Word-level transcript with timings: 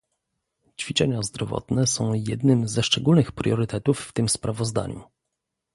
Ćwiczenia 0.77 1.21
zdrowotne 1.23 1.87
są 1.87 2.13
jednym 2.13 2.67
ze 2.67 2.83
szczególnych 2.83 3.31
priorytetów 3.31 3.99
w 3.99 4.13
tym 4.13 4.29
sprawozdaniu 4.29 5.03